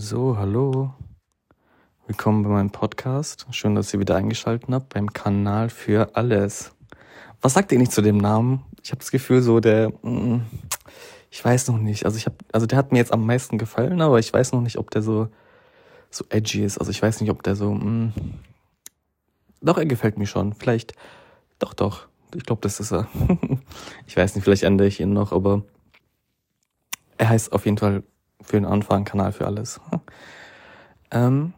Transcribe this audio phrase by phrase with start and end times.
[0.00, 0.94] So, hallo.
[2.06, 3.48] Willkommen bei meinem Podcast.
[3.50, 6.70] Schön, dass ihr wieder eingeschaltet habt beim Kanal für alles.
[7.42, 8.62] Was sagt ihr nicht zu dem Namen?
[8.84, 10.42] Ich habe das Gefühl, so der, mm,
[11.32, 12.04] ich weiß noch nicht.
[12.04, 14.60] Also ich habe, also der hat mir jetzt am meisten gefallen, aber ich weiß noch
[14.60, 15.30] nicht, ob der so
[16.10, 16.78] so edgy ist.
[16.78, 17.74] Also ich weiß nicht, ob der so.
[17.74, 18.12] Mh.
[19.62, 20.52] Doch, er gefällt mir schon.
[20.52, 20.92] Vielleicht.
[21.58, 22.06] Doch, doch.
[22.36, 23.08] Ich glaube, das ist er.
[24.06, 25.64] ich weiß nicht, vielleicht ändere ich ihn noch, aber
[27.16, 28.04] er heißt auf jeden Fall
[28.40, 29.80] für den Anfang Kanal für alles.
[31.10, 31.54] ähm,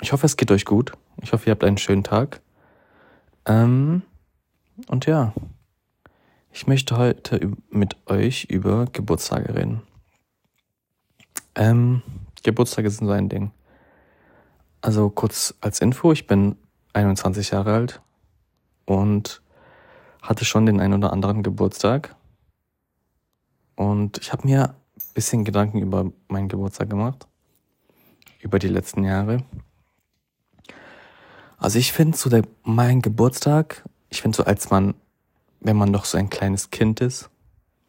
[0.00, 0.92] ich hoffe, es geht euch gut.
[1.22, 2.40] Ich hoffe, ihr habt einen schönen Tag.
[3.46, 4.02] Ähm,
[4.88, 5.32] und ja,
[6.52, 9.82] ich möchte heute mit euch über Geburtstage reden.
[11.54, 12.02] Ähm,
[12.42, 13.50] Geburtstage sind so ein Ding.
[14.80, 16.56] Also kurz als Info, ich bin
[16.94, 18.00] 21 Jahre alt
[18.86, 19.42] und
[20.22, 22.16] hatte schon den ein oder anderen Geburtstag.
[23.76, 24.74] Und ich habe mir
[25.14, 27.26] bisschen Gedanken über meinen Geburtstag gemacht,
[28.40, 29.44] über die letzten Jahre.
[31.58, 34.94] Also ich finde so der, mein Geburtstag, ich finde so als man,
[35.60, 37.28] wenn man doch so ein kleines Kind ist,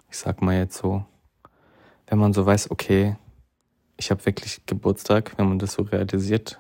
[0.10, 1.06] ich sag mal jetzt so,
[2.08, 3.16] wenn man so weiß, okay,
[3.96, 6.60] ich habe wirklich Geburtstag, wenn man das so realisiert,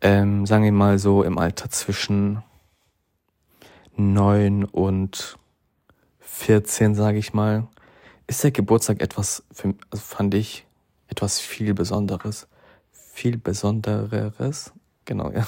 [0.00, 2.42] ähm, sagen wir mal so im Alter zwischen
[3.96, 5.38] neun und
[6.20, 7.66] 14, sage ich mal,
[8.28, 10.66] ist der Geburtstag etwas, für, also fand ich,
[11.08, 12.46] etwas viel Besonderes.
[12.92, 14.72] Viel Besondereres.
[15.04, 15.46] Genau, ja.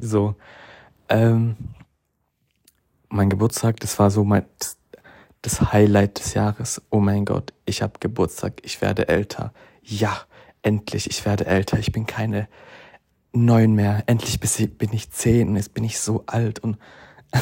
[0.00, 0.36] so.
[1.08, 1.56] Ähm,
[3.08, 4.44] mein Geburtstag, das war so mein,
[5.42, 6.82] das Highlight des Jahres.
[6.90, 9.52] Oh mein Gott, ich habe Geburtstag, ich werde älter.
[9.82, 10.20] Ja,
[10.62, 11.78] endlich, ich werde älter.
[11.78, 12.48] Ich bin keine
[13.32, 14.02] neun mehr.
[14.06, 16.76] Endlich bin ich zehn und jetzt bin ich so alt und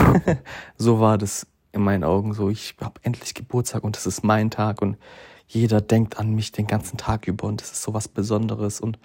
[0.77, 2.49] so war das in meinen Augen so.
[2.49, 4.97] Ich habe endlich Geburtstag und es ist mein Tag und
[5.47, 8.99] jeder denkt an mich den ganzen Tag über und es ist so was Besonderes und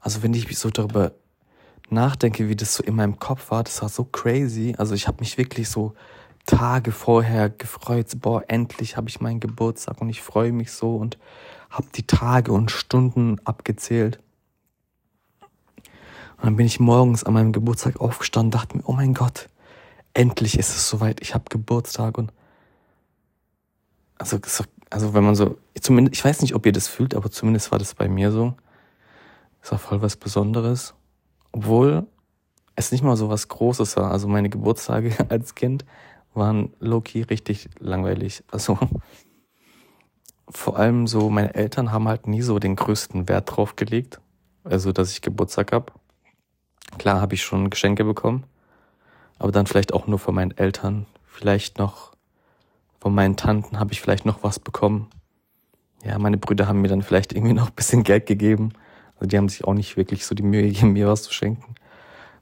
[0.00, 1.12] also wenn ich so darüber
[1.88, 4.74] nachdenke, wie das so in meinem Kopf war, das war so crazy.
[4.76, 5.94] Also ich habe mich wirklich so
[6.46, 11.18] Tage vorher gefreut, boah, endlich habe ich meinen Geburtstag und ich freue mich so und
[11.70, 14.20] habe die Tage und Stunden abgezählt.
[16.36, 19.48] Und dann bin ich morgens an meinem Geburtstag aufgestanden, dachte mir, oh mein Gott,
[20.14, 22.32] endlich ist es soweit, ich habe Geburtstag und
[24.16, 24.38] also,
[24.90, 27.78] also wenn man so, zumindest, ich weiß nicht, ob ihr das fühlt, aber zumindest war
[27.78, 28.54] das bei mir so.
[29.60, 30.94] Es war voll was Besonderes.
[31.52, 32.06] Obwohl
[32.76, 34.10] es nicht mal so was Großes war.
[34.10, 35.84] Also meine Geburtstage als Kind
[36.32, 38.44] waren low-key richtig langweilig.
[38.50, 38.78] Also
[40.48, 44.20] vor allem so, meine Eltern haben halt nie so den größten Wert drauf gelegt.
[44.62, 45.98] Also, dass ich Geburtstag hab.
[46.98, 48.44] Klar habe ich schon Geschenke bekommen,
[49.44, 51.04] aber dann vielleicht auch nur von meinen Eltern.
[51.26, 52.12] Vielleicht noch
[52.98, 55.10] von meinen Tanten habe ich vielleicht noch was bekommen.
[56.02, 58.72] Ja, meine Brüder haben mir dann vielleicht irgendwie noch ein bisschen Geld gegeben.
[59.16, 61.74] Also die haben sich auch nicht wirklich so die Mühe gegeben, mir was zu schenken.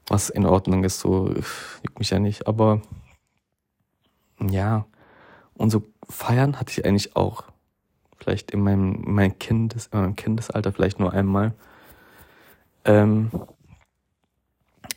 [0.07, 1.27] Was in Ordnung ist, so
[1.83, 2.47] juckt mich ja nicht.
[2.47, 2.81] Aber
[4.39, 4.85] ja,
[5.55, 7.43] und so feiern hatte ich eigentlich auch.
[8.17, 11.53] Vielleicht in meinem, in meinem, Kindes, in meinem Kindesalter vielleicht nur einmal.
[12.85, 13.29] Ähm,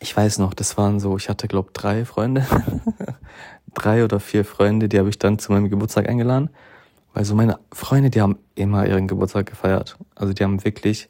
[0.07, 2.47] ich weiß noch, das waren so, ich hatte glaube drei Freunde,
[3.75, 6.49] drei oder vier Freunde, die habe ich dann zu meinem Geburtstag eingeladen,
[7.13, 9.99] weil so meine Freunde, die haben immer ihren Geburtstag gefeiert.
[10.15, 11.09] Also die haben wirklich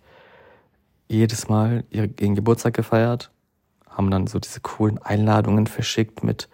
[1.09, 3.31] jedes Mal ihren Geburtstag gefeiert,
[3.87, 6.49] haben dann so diese coolen Einladungen verschickt mit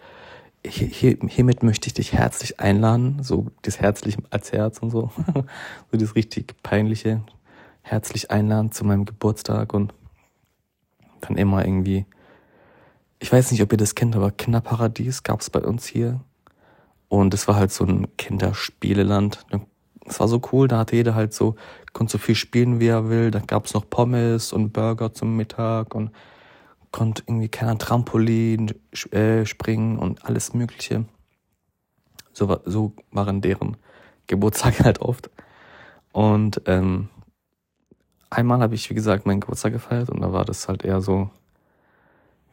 [0.65, 5.11] hier, hier, hiermit möchte ich dich herzlich einladen, so das herzlich als Herz und so,
[5.91, 7.21] so das richtig peinliche
[7.83, 9.93] herzlich einladen zu meinem Geburtstag und
[11.21, 12.05] dann immer irgendwie
[13.23, 16.19] ich weiß nicht, ob ihr das kennt, aber Kinderparadies gab es bei uns hier.
[17.07, 19.45] Und es war halt so ein Kinderspieleland.
[20.05, 21.55] Es war so cool, da hatte jeder halt so,
[21.93, 23.31] konnte so viel spielen, wie er will.
[23.31, 26.11] Da gab es noch Pommes und Burger zum Mittag und
[26.91, 28.73] konnte irgendwie keiner Trampolin
[29.11, 31.05] äh, springen und alles Mögliche.
[32.33, 33.77] So, so waren deren
[34.27, 35.29] Geburtstage halt oft.
[36.11, 37.07] Und ähm,
[38.29, 41.29] einmal habe ich, wie gesagt, meinen Geburtstag gefeiert und da war das halt eher so,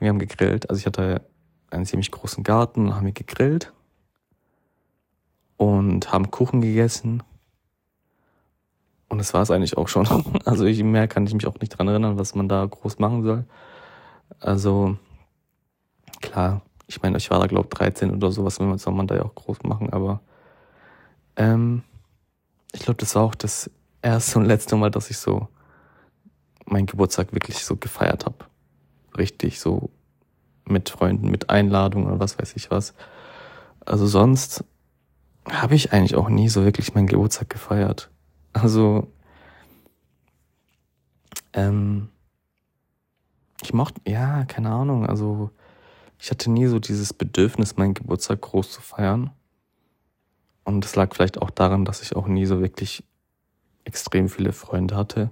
[0.01, 0.69] wir haben gegrillt.
[0.69, 1.23] Also ich hatte
[1.71, 3.73] einen ziemlich großen Garten und haben wir gegrillt
[5.57, 7.23] und haben Kuchen gegessen.
[9.09, 10.07] Und das war es eigentlich auch schon.
[10.45, 13.23] Also ich, mehr kann ich mich auch nicht dran erinnern, was man da groß machen
[13.23, 13.45] soll.
[14.41, 14.97] Also
[16.21, 19.23] klar, ich meine, ich war da glaube 13 oder sowas, man soll man da ja
[19.23, 20.21] auch groß machen, aber
[21.37, 21.83] ähm,
[22.73, 23.71] ich glaube, das war auch das
[24.03, 25.49] erste und letzte Mal, dass ich so
[26.65, 28.50] meinen Geburtstag wirklich so gefeiert habe
[29.17, 29.91] richtig so
[30.65, 32.95] mit Freunden, mit Einladung oder was weiß ich was.
[33.85, 34.65] Also sonst
[35.49, 38.11] habe ich eigentlich auch nie so wirklich meinen Geburtstag gefeiert.
[38.53, 39.09] Also
[41.53, 42.09] Ähm,
[43.63, 45.51] ich mochte, ja, keine Ahnung, also
[46.19, 49.31] ich hatte nie so dieses Bedürfnis, meinen Geburtstag groß zu feiern.
[50.65, 53.05] Und es lag vielleicht auch daran, dass ich auch nie so wirklich
[53.85, 55.31] extrem viele Freunde hatte.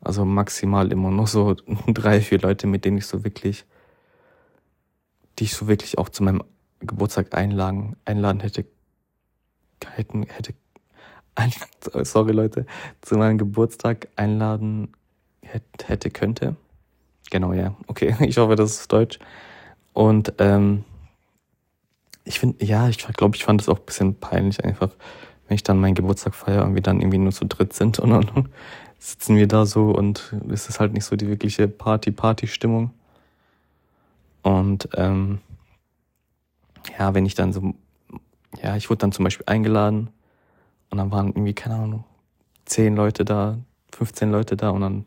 [0.00, 1.54] Also maximal immer nur so
[1.88, 3.64] drei, vier Leute, mit denen ich so wirklich,
[5.38, 6.42] die ich so wirklich auch zu meinem
[6.80, 8.66] Geburtstag einladen, einladen hätte,
[9.84, 10.54] hätten, hätte,
[12.04, 12.66] sorry Leute,
[13.00, 14.92] zu meinem Geburtstag einladen
[15.42, 16.56] hätte, hätte könnte.
[17.30, 17.74] Genau, ja.
[17.86, 19.18] Okay, ich hoffe, das ist Deutsch.
[19.92, 20.84] Und ähm,
[22.24, 24.90] ich finde, ja, ich glaube, ich fand es auch ein bisschen peinlich einfach,
[25.46, 28.10] wenn ich dann meinen Geburtstag feiere und wir dann irgendwie nur zu dritt sind und
[28.10, 28.48] dann
[28.98, 32.90] sitzen wir da so und es ist halt nicht so die wirkliche Party-Party-Stimmung.
[34.42, 35.40] Und ähm,
[36.98, 37.74] ja, wenn ich dann so,
[38.62, 40.08] ja, ich wurde dann zum Beispiel eingeladen
[40.90, 42.04] und dann waren irgendwie, keine Ahnung,
[42.64, 43.58] zehn Leute da,
[43.94, 45.06] 15 Leute da und dann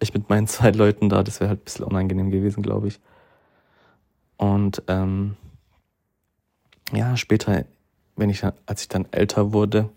[0.00, 3.00] ich mit meinen zwei Leuten da, das wäre halt ein bisschen unangenehm gewesen, glaube ich.
[4.36, 5.36] Und ähm,
[6.92, 7.64] ja, später,
[8.20, 9.90] wenn ich, als ich dann älter wurde,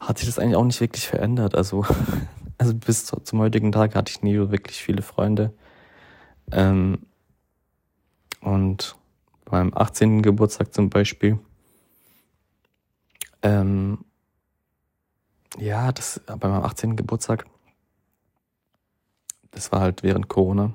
[0.00, 1.54] hat sich das eigentlich auch nicht wirklich verändert.
[1.54, 1.84] Also,
[2.58, 5.52] also bis zum heutigen Tag hatte ich nie wirklich viele Freunde.
[6.52, 7.00] Ähm,
[8.40, 8.96] und
[9.44, 10.22] beim 18.
[10.22, 11.38] Geburtstag zum Beispiel,
[13.42, 14.04] ähm,
[15.58, 16.96] ja, das, bei meinem 18.
[16.96, 17.46] Geburtstag,
[19.50, 20.74] das war halt während Corona.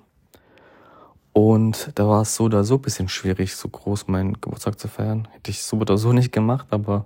[1.34, 4.88] Und da war es so oder so ein bisschen schwierig, so groß meinen Geburtstag zu
[4.88, 5.28] feiern.
[5.32, 7.06] Hätte ich so oder so nicht gemacht, aber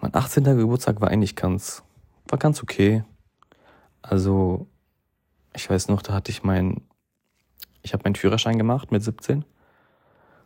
[0.00, 0.44] mein 18.
[0.44, 1.82] Geburtstag war eigentlich ganz,
[2.28, 3.04] war ganz okay.
[4.02, 4.66] Also,
[5.54, 6.82] ich weiß noch, da hatte ich mein,
[7.82, 9.44] ich habe meinen Führerschein gemacht mit 17.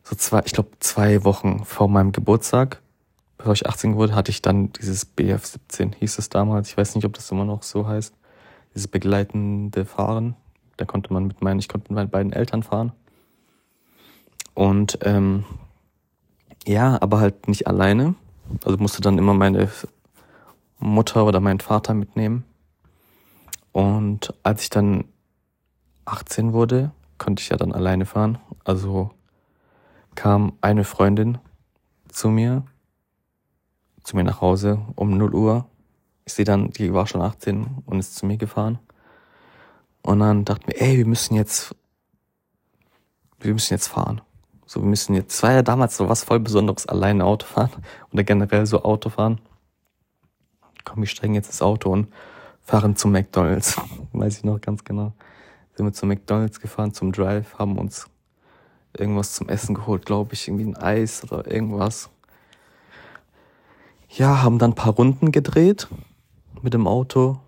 [0.03, 2.81] So zwei, ich glaube zwei Wochen vor meinem Geburtstag,
[3.37, 6.69] bevor ich 18 wurde, hatte ich dann dieses BF 17, hieß es damals.
[6.69, 8.15] Ich weiß nicht, ob das immer noch so heißt.
[8.75, 10.37] Dieses begleitende Fahren.
[10.81, 12.93] Da konnte man mit meinen, ich konnte mit meinen beiden Eltern fahren.
[14.55, 15.45] Und ähm,
[16.67, 18.15] ja, aber halt nicht alleine.
[18.65, 19.71] Also musste dann immer meine
[20.79, 22.45] Mutter oder meinen Vater mitnehmen.
[23.73, 25.05] Und als ich dann
[26.07, 28.39] 18 wurde, konnte ich ja dann alleine fahren.
[28.65, 29.11] Also
[30.15, 31.37] kam eine Freundin
[32.09, 32.65] zu mir,
[34.03, 35.67] zu mir nach Hause um 0 Uhr.
[36.25, 38.79] Ich sehe dann, die war schon 18 und ist zu mir gefahren.
[40.03, 41.75] Und dann dachte mir, ey, wir müssen jetzt,
[43.39, 44.21] wir müssen jetzt fahren.
[44.67, 47.71] So, wir müssen jetzt, es war ja damals so was voll Besonderes, alleine Auto fahren
[48.13, 49.41] oder generell so Auto fahren.
[50.85, 52.09] Komm, wir steigen jetzt ins Auto und
[52.61, 53.81] fahren zum McDonalds.
[54.13, 55.13] Weiß ich noch ganz genau.
[55.75, 58.07] Sind wir zum McDonalds gefahren, zum Drive, haben uns
[58.97, 62.11] irgendwas zum Essen geholt, glaube ich, irgendwie ein Eis oder irgendwas.
[64.09, 65.89] Ja, haben dann ein paar Runden gedreht
[66.63, 67.39] mit dem Auto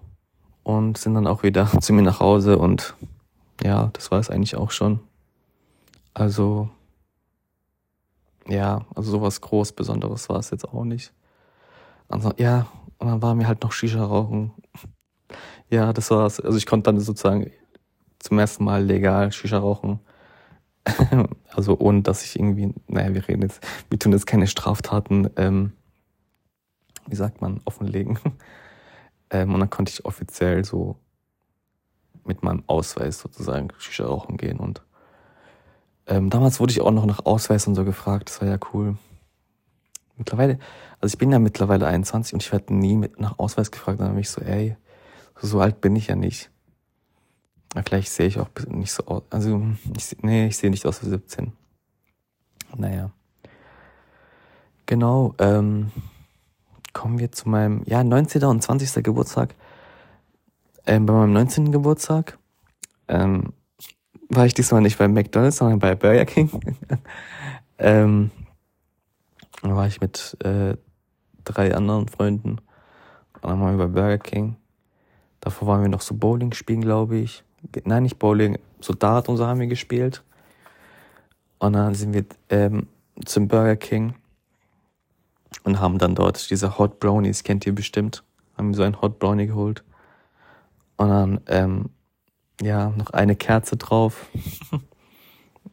[0.62, 2.94] und sind dann auch wieder zu mir nach Hause und
[3.62, 5.00] ja, das war es eigentlich auch schon.
[6.14, 6.68] Also
[8.48, 11.12] ja, also sowas groß Besonderes war es jetzt auch nicht.
[12.08, 12.66] Also, ja,
[12.98, 14.52] und dann waren wir halt noch Shisha rauchen.
[15.70, 16.38] Ja, das war's.
[16.38, 17.50] Also ich konnte dann sozusagen
[18.18, 20.00] zum ersten Mal legal Shisha rauchen.
[21.54, 25.72] also ohne dass ich irgendwie, naja, wir reden jetzt, wir tun jetzt keine Straftaten, ähm,
[27.06, 28.18] wie sagt man, offenlegen.
[29.32, 30.96] Ähm, und dann konnte ich offiziell so
[32.24, 34.58] mit meinem Ausweis sozusagen Shisha rauchen gehen.
[34.58, 34.82] Und
[36.06, 38.28] ähm, damals wurde ich auch noch nach Ausweis und so gefragt.
[38.28, 38.96] Das war ja cool.
[40.16, 40.58] Mittlerweile,
[41.00, 44.00] also ich bin ja mittlerweile 21 und ich werde nie mit nach Ausweis gefragt.
[44.00, 44.76] Dann habe ich so, ey,
[45.40, 46.50] so alt bin ich ja nicht.
[47.74, 49.22] Ja, vielleicht sehe ich auch nicht so aus.
[49.30, 49.62] Also,
[49.96, 51.52] ich, nee, ich sehe nicht aus wie 17.
[52.76, 53.10] Naja.
[54.86, 55.90] Genau, ähm,
[56.92, 58.44] kommen wir zu meinem, ja, 19.
[58.44, 59.02] und 20.
[59.02, 59.54] Geburtstag.
[60.86, 61.72] Ähm, bei meinem 19.
[61.72, 62.38] Geburtstag
[63.08, 63.52] ähm,
[64.28, 66.50] war ich diesmal nicht bei McDonald's, sondern bei Burger King.
[67.78, 68.30] ähm,
[69.62, 70.76] da war ich mit äh,
[71.44, 72.58] drei anderen Freunden.
[73.34, 74.56] Und dann waren wir bei Burger King.
[75.40, 77.44] Davor waren wir noch so Bowling spielen, glaube ich.
[77.84, 80.22] Nein, nicht Bowling, so Dart und so haben wir gespielt.
[81.58, 82.88] Und dann sind wir ähm,
[83.24, 84.14] zum Burger King
[85.64, 88.24] und haben dann dort diese Hot Brownies, kennt ihr bestimmt,
[88.56, 89.84] haben so ein Hot Brownie geholt.
[90.96, 91.90] Und dann, ähm,
[92.60, 94.28] ja, noch eine Kerze drauf.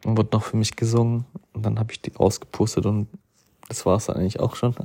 [0.06, 1.26] und wurde noch für mich gesungen.
[1.54, 3.08] Und dann habe ich die ausgepustet und
[3.68, 4.76] das war es eigentlich auch schon.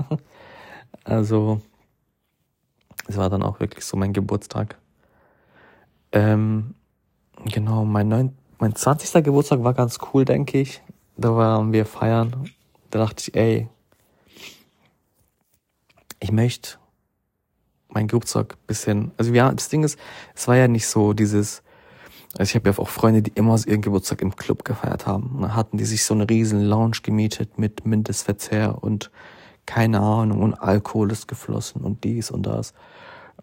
[1.05, 1.61] also,
[3.07, 4.77] es war dann auch wirklich so mein Geburtstag.
[6.13, 6.75] Ähm,
[7.45, 9.25] genau, mein, neun, mein 20.
[9.25, 10.83] Geburtstag war ganz cool, denke ich.
[11.17, 12.51] Da waren wir feiern.
[12.91, 13.69] Da dachte ich, ey,
[16.25, 16.79] ich möchte
[17.89, 19.99] mein Geburtstag bisschen, also ja, das Ding ist,
[20.35, 21.63] es war ja nicht so dieses,
[22.33, 25.37] also ich habe ja auch Freunde, die immer ihren Geburtstag im Club gefeiert haben.
[25.43, 29.11] Dann hatten die sich so eine riesen Lounge gemietet mit Mindestverzehr und
[29.67, 32.73] keine Ahnung und Alkohol ist geflossen und dies und das.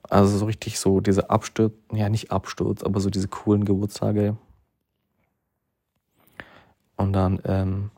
[0.10, 4.38] Also so richtig so diese Absturz, ja nicht Absturz, aber so diese coolen Geburtstage.
[6.98, 7.92] Und dann, ähm,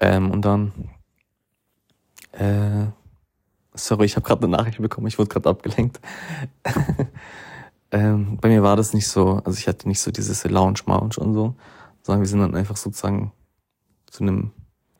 [0.00, 0.72] ähm, und dann,
[2.32, 2.86] äh,
[3.74, 6.00] sorry, ich habe gerade eine Nachricht bekommen, ich wurde gerade abgelenkt.
[7.90, 11.34] ähm, bei mir war das nicht so, also ich hatte nicht so dieses Lounge-Mounge und
[11.34, 11.54] so,
[12.02, 13.32] sondern wir sind dann einfach sozusagen
[14.06, 14.52] zu einem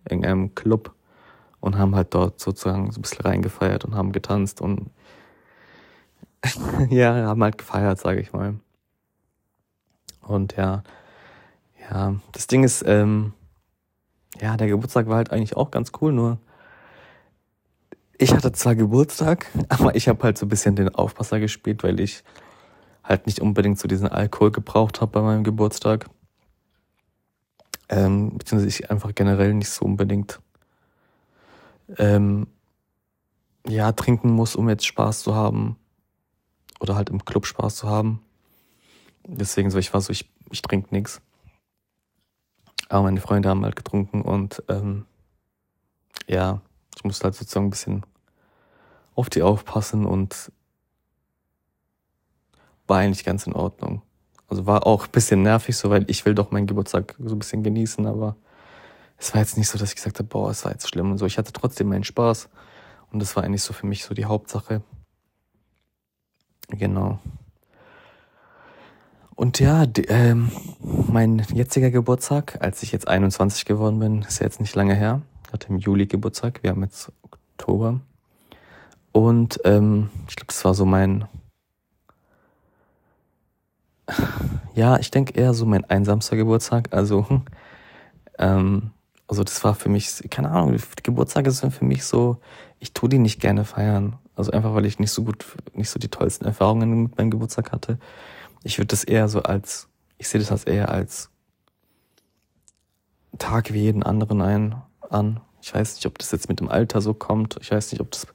[0.09, 0.95] irgendeinem Club
[1.61, 4.91] und haben halt dort sozusagen so ein bisschen reingefeiert und haben getanzt und
[6.89, 8.55] ja, haben halt gefeiert, sage ich mal.
[10.23, 10.83] Und ja,
[11.91, 13.35] ja, das Ding ist, ähm,
[14.41, 16.39] ja, der Geburtstag war halt eigentlich auch ganz cool, nur
[18.21, 21.99] ich hatte zwar Geburtstag, aber ich habe halt so ein bisschen den Aufpasser gespielt, weil
[22.01, 22.23] ich
[23.03, 26.07] halt nicht unbedingt so diesen Alkohol gebraucht habe bei meinem Geburtstag.
[27.89, 30.39] Ähm, beziehungsweise ich einfach generell nicht so unbedingt
[31.97, 32.47] ähm,
[33.67, 35.77] ja, trinken muss, um jetzt Spaß zu haben.
[36.79, 38.23] Oder halt im Club Spaß zu haben.
[39.27, 41.23] Deswegen so, ich war so, ich, ich trinke nix.
[42.91, 45.07] Aber meine Freunde haben halt getrunken und ähm,
[46.27, 46.61] ja,
[46.97, 48.05] ich musste halt sozusagen ein bisschen
[49.21, 50.51] auf die aufpassen und
[52.87, 54.03] war eigentlich ganz in Ordnung.
[54.49, 57.39] Also war auch ein bisschen nervig, so weil ich will doch meinen Geburtstag so ein
[57.39, 58.35] bisschen genießen, aber
[59.19, 61.19] es war jetzt nicht so, dass ich gesagt habe, boah, es war jetzt schlimm und
[61.19, 61.27] so.
[61.27, 62.49] Ich hatte trotzdem meinen Spaß
[63.13, 64.83] und das war eigentlich so für mich so die Hauptsache.
[66.69, 67.19] Genau.
[69.37, 70.51] Und ja, die, ähm,
[70.81, 75.23] mein jetziger Geburtstag, als ich jetzt 21 geworden bin, ist ja jetzt nicht lange her.
[75.47, 78.01] Ich hatte im Juli Geburtstag, wir haben jetzt Oktober.
[79.13, 81.27] Und ähm, ich glaube, das war so mein,
[84.75, 86.93] ja, ich denke eher so mein einsamster Geburtstag.
[86.93, 87.27] Also
[88.39, 88.91] ähm,
[89.31, 92.41] also das war für mich, keine Ahnung, Geburtstage sind für mich so,
[92.81, 94.19] ich tue die nicht gerne feiern.
[94.35, 97.73] Also einfach, weil ich nicht so gut, nicht so die tollsten Erfahrungen mit meinem Geburtstag
[97.73, 97.99] hatte.
[98.65, 99.89] Ich würde das eher so als,
[100.19, 101.31] ich sehe das als eher als
[103.39, 105.41] Tag wie jeden anderen ein, an.
[105.63, 107.59] Ich weiß nicht, ob das jetzt mit dem Alter so kommt.
[107.61, 108.27] Ich weiß nicht, ob das,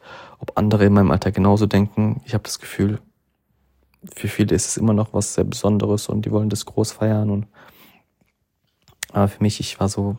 [0.45, 2.21] ob andere in meinem Alter genauso denken.
[2.25, 2.99] Ich habe das Gefühl,
[4.13, 7.31] für viele ist es immer noch was sehr Besonderes und die wollen das groß feiern
[7.31, 7.47] und
[9.11, 10.17] aber für mich, ich war so,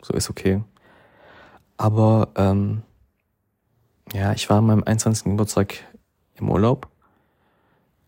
[0.00, 0.62] so ist okay.
[1.76, 2.82] Aber ähm,
[4.12, 5.24] ja, ich war an meinem 21.
[5.24, 5.74] Geburtstag
[6.36, 6.88] im Urlaub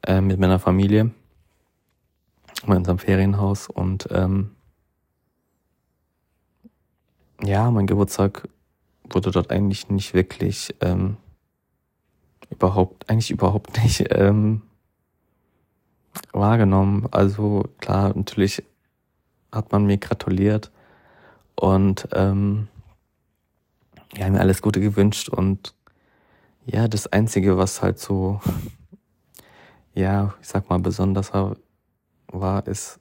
[0.06, 1.10] äh, mit meiner Familie
[2.66, 4.56] in unserem Ferienhaus und ähm,
[7.42, 8.48] ja, mein Geburtstag
[9.10, 11.18] wurde dort eigentlich nicht wirklich ähm,
[12.54, 14.62] überhaupt, eigentlich überhaupt nicht ähm,
[16.32, 17.08] wahrgenommen.
[17.10, 18.62] Also klar, natürlich
[19.52, 20.70] hat man mir gratuliert
[21.54, 22.68] und ähm,
[24.16, 25.74] ja, mir alles Gute gewünscht und
[26.66, 28.40] ja, das Einzige, was halt so,
[29.94, 33.00] ja, ich sag mal, besonders war, ist,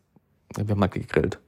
[0.55, 1.39] wir haben halt gegrillt.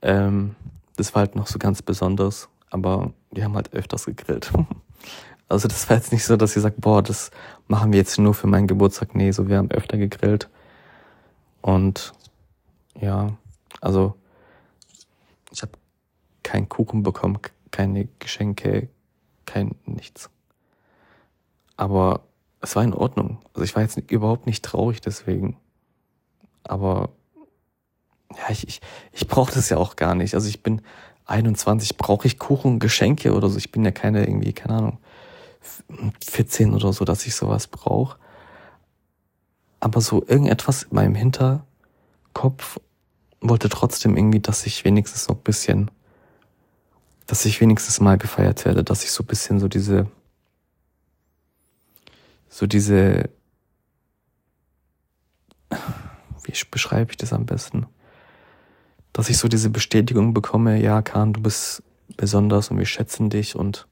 [0.00, 0.54] Ähm,
[0.96, 4.52] das war halt noch so ganz besonders, aber wir haben halt öfters gegrillt.
[5.48, 7.30] Also das war jetzt nicht so, dass ihr sagt, boah, das
[7.68, 9.14] machen wir jetzt nur für meinen Geburtstag.
[9.14, 10.48] Nee, so wir haben öfter gegrillt.
[11.62, 12.12] Und
[13.00, 13.36] ja,
[13.80, 14.14] also
[15.50, 15.72] ich habe
[16.42, 17.38] keinen Kuchen bekommen,
[17.70, 18.88] keine Geschenke,
[19.46, 20.30] kein nichts.
[21.76, 22.22] Aber
[22.60, 23.38] es war in Ordnung.
[23.54, 25.56] Also ich war jetzt überhaupt nicht traurig deswegen.
[26.64, 27.10] Aber
[28.36, 28.80] ja, ich, ich,
[29.12, 30.34] ich brauche das ja auch gar nicht.
[30.34, 30.82] Also ich bin
[31.26, 33.58] 21, brauche ich Kuchen, Geschenke oder so.
[33.58, 34.98] Ich bin ja keine irgendwie, keine Ahnung,
[36.24, 38.18] 14 oder so, dass ich sowas brauche.
[39.80, 42.80] Aber so irgendetwas in meinem Hinterkopf
[43.40, 45.90] wollte trotzdem irgendwie, dass ich wenigstens so ein bisschen,
[47.26, 50.10] dass ich wenigstens mal gefeiert werde, dass ich so ein bisschen so diese,
[52.48, 53.30] so diese,
[55.70, 57.86] wie beschreibe ich das am besten?
[59.12, 61.82] Dass ich so diese Bestätigung bekomme, ja, Kahn, du bist
[62.16, 63.86] besonders und wir schätzen dich und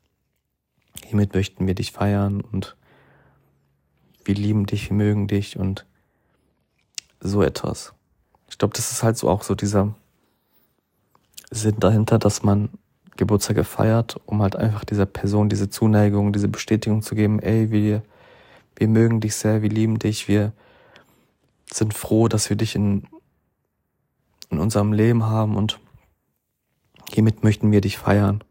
[1.07, 2.77] hiermit möchten wir dich feiern und
[4.25, 5.87] wir lieben dich, wir mögen dich und
[7.21, 7.95] so etwas.
[8.51, 9.95] Ich glaube, das ist halt so auch so dieser
[11.51, 12.71] Sinn dahinter, dass man
[13.17, 18.03] Geburtstage feiert, um halt einfach dieser Person diese Zuneigung, diese Bestätigung zu geben, ey, wir,
[18.75, 20.53] wir mögen dich sehr, wir lieben dich, wir
[21.73, 23.07] sind froh, dass wir dich in,
[24.51, 25.81] in unserem Leben haben und
[27.11, 28.43] hiermit möchten wir dich feiern.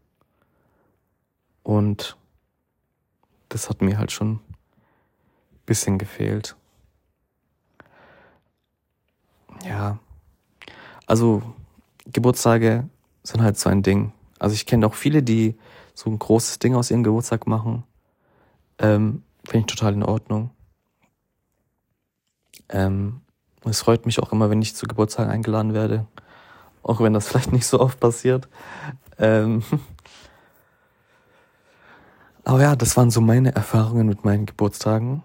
[1.62, 2.16] Und
[3.48, 4.40] das hat mir halt schon ein
[5.66, 6.56] bisschen gefehlt.
[9.64, 9.98] Ja,
[11.06, 11.42] also
[12.06, 12.88] Geburtstage
[13.22, 14.12] sind halt so ein Ding.
[14.38, 15.56] Also ich kenne auch viele, die
[15.94, 17.84] so ein großes Ding aus ihrem Geburtstag machen.
[18.78, 20.50] Ähm, Finde ich total in Ordnung.
[22.68, 23.20] Ähm,
[23.64, 26.06] es freut mich auch immer, wenn ich zu Geburtstagen eingeladen werde.
[26.82, 28.48] Auch wenn das vielleicht nicht so oft passiert.
[29.18, 29.62] Ähm
[32.46, 35.24] Aber ja, das waren so meine Erfahrungen mit meinen Geburtstagen.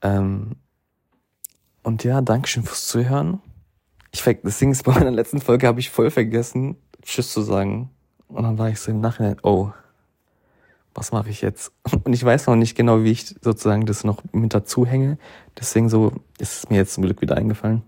[0.00, 0.52] Ähm
[1.82, 3.40] und ja, Dankeschön fürs Zuhören.
[4.12, 7.90] Ich das Ding ist, bei meiner letzten Folge habe ich voll vergessen, Tschüss zu sagen.
[8.28, 9.72] Und dann war ich so im Nachhinein, oh,
[10.94, 11.72] was mache ich jetzt?
[12.04, 15.18] Und ich weiß noch nicht genau, wie ich sozusagen das noch mit dazu hänge.
[15.58, 17.82] Deswegen so ist es mir jetzt zum Glück wieder eingefallen.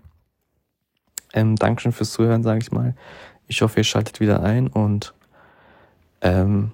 [1.31, 2.93] Ähm, Dankeschön fürs Zuhören, sage ich mal.
[3.47, 5.13] Ich hoffe, ihr schaltet wieder ein und
[6.19, 6.73] ähm,